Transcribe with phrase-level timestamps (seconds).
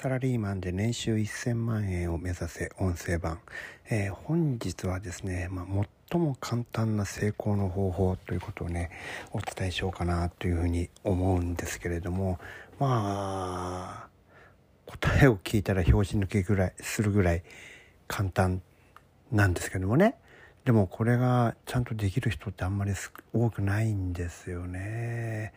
[0.00, 3.38] サラリーマンで年収1000万円を目指せ音声版、
[3.90, 5.66] えー、本日はですね、まあ、
[6.10, 8.90] 最も簡単な成功の方法ということをね
[9.32, 12.38] お伝えしようかなというふうに思うんですけれども
[12.78, 14.08] まあ
[14.86, 17.42] 答えを聞いたら拍子抜けぐらいするぐらい
[18.08, 18.62] 簡単
[19.30, 20.14] なんですけどもね。
[20.64, 22.92] でもこれがちゃんとできる人ってあんまり
[23.34, 25.52] 多くないんですよね。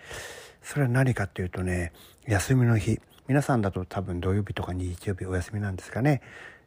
[0.61, 1.93] それは何かっていうとね
[2.27, 2.99] 休みの日。
[3.25, 6.21] 皆さんだと多分土曜日とか日曜日お休みなんですかね、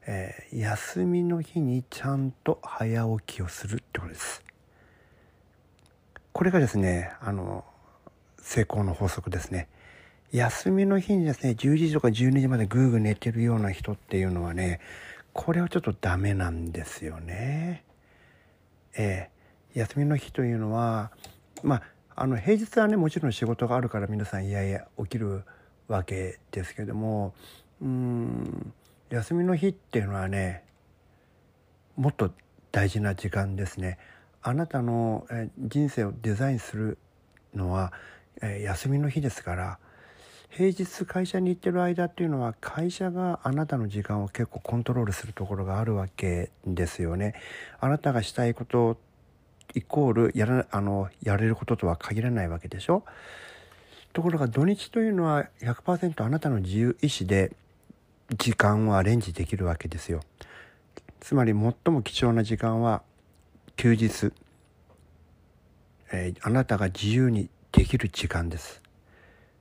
[0.07, 4.43] えー、休みの日にちゃんと早起きをするってことです。
[6.33, 7.65] これがですねあの
[8.39, 9.69] 成功の法則ですね。
[10.33, 14.81] 休みの日にですね10時とか12時までぐーぐー寝てるような人っていうのはね
[15.35, 17.85] これはちょっとダメなんですよね。
[18.97, 21.11] えー、休みの日というのは
[21.63, 21.83] まあ
[22.23, 25.45] あの平日はねもちろん仕事があるから皆さんいやいや起きる
[25.89, 27.35] わけですけども
[27.81, 28.73] うん
[29.11, 30.65] 休みの日っていうのはね
[31.97, 32.31] もっと
[32.73, 33.99] 大事な時間ですね。
[34.43, 35.27] あなたの
[35.59, 36.99] 人生をデザインする
[37.55, 37.93] のは
[38.63, 39.79] 休みの日ですから
[40.51, 47.35] 平日会社に行ってる間っていうのは会社があなたの時間を結構コントロールするところがあるわけですよね。
[47.81, 48.99] あなたがしたいこと
[49.75, 53.05] イコールやらあのやれることとは限らないわけでしょ。
[54.17, 57.53] ところが土日というのは100%あなたの自由意志で
[58.39, 60.23] 時間をアレンジできるわけですよ。
[61.21, 63.03] つまり最も貴重な時間は
[63.77, 64.33] 休日、
[66.11, 68.81] えー、あなたが自由にできる時間です。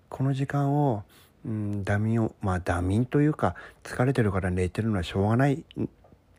[0.07, 1.03] この時間を、
[1.45, 5.65] うん、ダミンをまあダミンというか疲れてるから寝てるのはしょうがない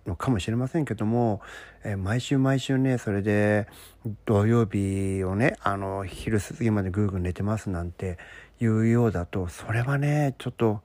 [0.07, 1.41] のかもしれませんけども、
[1.85, 3.67] えー、毎週毎週ねそれで
[4.25, 8.19] 土曜日をねあの昼過ぎまでぐーぐー寝てますなんて
[8.61, 10.81] いうようだとそれはねちょっと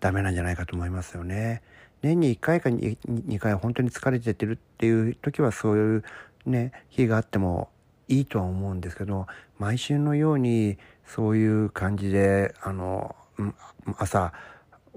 [0.00, 1.62] ダメなんじゃないかと思いますよね。
[2.02, 6.04] 年に1回か 2, 回本当に疲れててるっていう時はそういう
[6.44, 7.70] ね日があっても
[8.08, 9.26] いいとは思うんですけど
[9.58, 13.14] 毎週のようにそういう感じであの
[13.96, 14.32] 朝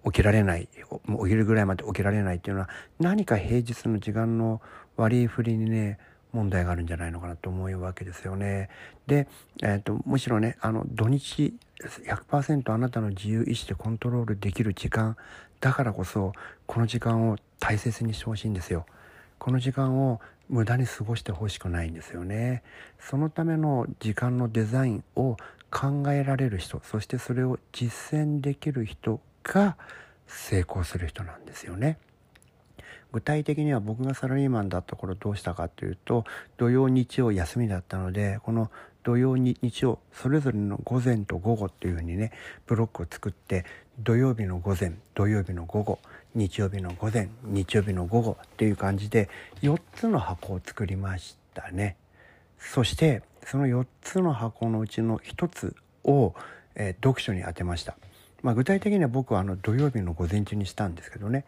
[0.06, 0.68] 起きられない
[1.10, 4.62] お昼ぐらいまで起きられないっていうのは何か平日の時間の
[4.98, 5.98] 割り振りにね
[6.32, 8.70] 問題があるんじゃないのかなと思うわけですよね。
[9.08, 9.28] で、
[9.64, 11.54] えーと、むしろねあの土日
[12.08, 15.16] 100%あなたの自由意志でコントロールできる時間
[15.62, 16.34] だからこそ
[16.68, 18.86] この時間を大切にしてほしいんですよ。
[19.40, 22.64] この時間を無駄に過ごしてほしくないんですよね。
[23.00, 25.38] そのための時間のデザインを
[25.72, 29.20] 考えられる人そしてそれを実践できる人
[29.54, 29.78] が
[30.28, 31.98] 成功する人なんですよね。
[33.12, 36.26] 具体的には僕がサラリーマンだった頃どうしたかというと
[36.58, 38.70] 土曜日曜休みだったのでこの
[39.04, 42.34] 土曜日曜それぞれの午前と午後っていうふうにね
[42.66, 43.64] ブロックを作って
[44.00, 46.00] 土曜日の午前土曜日の午後
[46.34, 49.30] 日曜日の午前日曜日の午後っていう感じで
[49.62, 51.96] 4つの箱を作りましたね。
[52.60, 56.34] そしてその4つの箱のうちの1つを、
[56.76, 57.96] えー、読書に当てました。
[58.46, 61.46] まあ、具体的には僕はあの土曜日の午前中にしたんですけどね。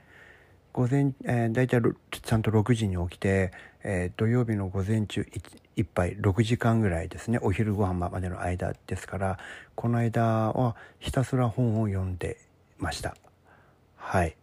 [0.73, 3.51] 午前、えー、大体ちゃんと6時に起きて、
[3.83, 5.23] えー、土曜日の午前中
[5.75, 7.37] いっぱい6時間ぐらいですね。
[7.43, 9.37] お昼ご飯までの間ですから
[9.75, 12.39] この間はひたすら本を読んで
[12.79, 13.15] ました。
[13.95, 14.35] はい。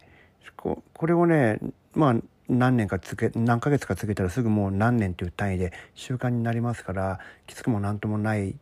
[0.55, 1.59] これをね
[1.93, 2.15] まあ
[2.47, 8.55] 何年かつけ何ヶ月かつけたらすぐもう何年という単位で習慣になりますからきつくも何ともない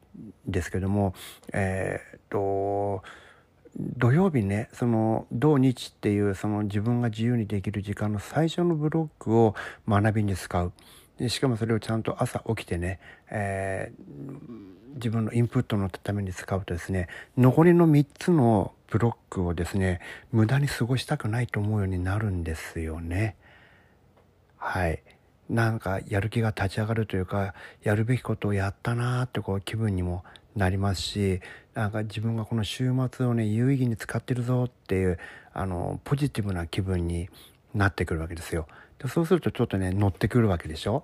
[0.47, 1.13] ですけども
[1.53, 3.03] えー、っと
[3.75, 9.55] 土曜日ねその土日っていうその自分が自由にできる時間の最初のブロックを
[9.87, 10.71] 学びに使う
[11.17, 17.07] でしかもそれをちゃんと朝起きてね、えー、自分のインプットのために使うとですね
[17.37, 20.01] 残りの3つのブロックをですね
[20.31, 23.35] 無駄に過ごしたくないと思うようになるんですよね。
[24.57, 25.01] はい
[25.49, 27.53] なんかやる気が立ち上がるというか
[27.83, 30.23] やるべきことをやったなーってこう気分にも
[30.55, 31.41] なりますし
[31.73, 35.17] なんか自分がこの週末をね有意義に使ってるぞっていう
[35.53, 37.29] あのポジティブな気分に
[37.73, 38.67] なってくるわけですよ。
[38.99, 41.03] でそうするとちょっとね乗ってくるわけでしょ？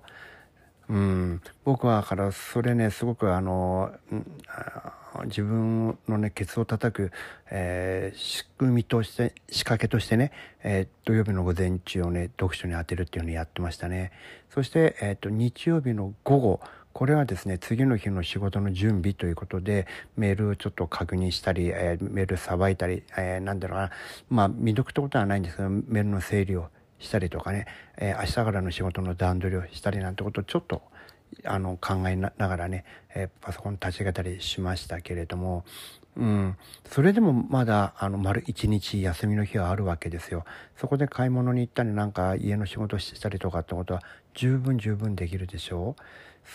[0.88, 3.92] うん、僕はからそれねすごくあの
[5.26, 7.12] 自分のねケツを叩く、
[7.48, 10.32] えー、仕組みとして仕掛けとしてね、
[10.64, 14.10] えー、土曜日の午前中をね読書に当てるっていうのをやってましたね
[14.52, 16.60] そして、えーと日曜日の午後
[16.92, 23.90] これはですね次の日の仕事の準備ということでメールをちょっと確認したり、えー、メールさばいたり、えー、なんだろうな。
[24.28, 27.66] まあ未読ってことはないんですけどメールの整理をしたりとかね、
[27.96, 30.82] えー、明日からの仕事の段取りをしたりなんてことをちょっと
[31.44, 32.84] あの考えながらね、
[33.14, 35.64] えー、パソコン立ち上げたりしましたけれども、
[36.16, 36.56] うん、
[36.88, 40.44] それでもまだあの丸一日休みの日はあるわけですよ。
[40.76, 44.02] そこで買い物に行ったりなんか家の仕事したりとかってことは
[44.34, 46.02] 十分十分できるでしょう。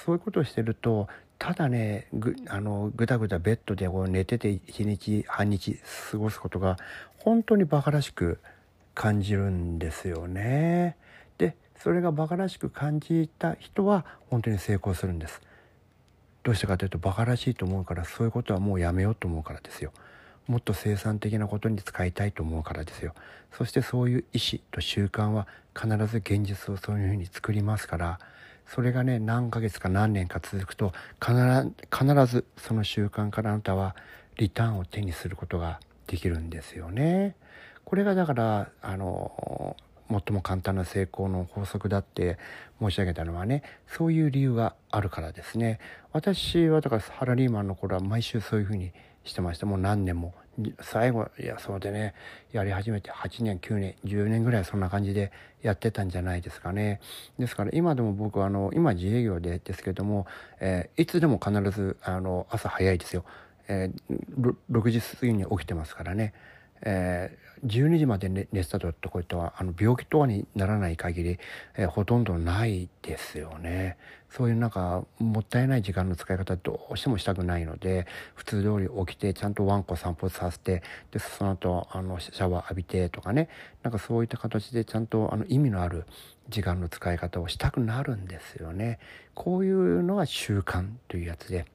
[0.06, 1.07] そういうことをしてると
[1.40, 5.80] ただねぐあのぐだぐだベッドでこう寝てて一日半日
[6.12, 6.78] 過ごすことが
[7.18, 8.40] 本当にバカらしく
[8.94, 10.98] 感じるんですよね。
[11.38, 15.42] でそれがバカらしく感じた人は本当に成功するんです。
[16.45, 19.92] どうしてかというとバカらしいと思うからそういうことはもうやめようと思うからですよ。
[20.47, 23.15] もっと生産的なことに使いたいと思うからですよ。
[23.51, 28.19] そしてそういう意思と習慣は必ず現実をそういうふうに作りますから
[28.68, 31.33] それがね何ヶ月か何年か続くと必
[32.27, 33.95] ずその習慣からあなたは
[34.38, 37.36] リターンを手にすることができるんですよね。
[37.86, 39.75] これがだからあの
[40.10, 42.38] 最も簡単な成功の法則だって
[42.80, 45.80] 申し上げたのはねそういう理由があるからですね。
[46.13, 48.92] 私はだからサラリーマンの頃は毎週そういうふうに
[49.24, 49.66] してました。
[49.66, 50.34] もう何年も。
[50.80, 52.13] 最後いやそうでね
[52.54, 57.01] やり始めて8年9年10年ぐらいそんな感じでやってたんじゃないですかね。
[57.38, 60.28] ですから今でも僕はあの今自営業でですけども、
[60.62, 63.25] えー、いつでも必ずあの朝早いですよ、
[63.68, 66.34] えー、6時過ぎに起きてますからね。
[66.86, 71.40] えー、12時まで寝てたところとはあの病気とかにならない限り、
[71.76, 73.98] えー、ほとんどないですよね。
[74.30, 83.48] そういうなんかもったいない時間の使い方どうしてもしたくないので普通通り起きてちゃんとワンコ散歩させてでその後あのシャワー浴びてとかね
[83.82, 86.06] なんかそういった形でちゃんとあの意味のある
[86.50, 89.00] 時間の使い方をしたくなるんですよね。
[89.34, 91.66] こういうのが習慣というやつで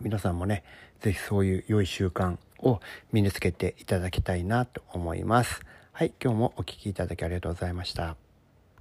[0.00, 0.64] 皆さんもね
[1.00, 2.80] 是非そういう良い習慣を
[3.12, 5.60] 身につけていただきたいなと思います。
[5.92, 8.27] はい、今日もお聴きいただきありがとうございました。